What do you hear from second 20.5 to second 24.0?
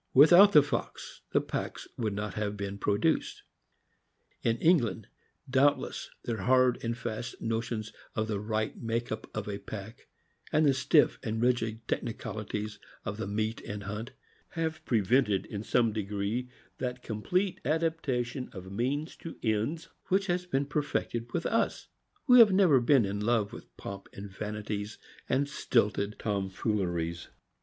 perfected with us, who have never been in love with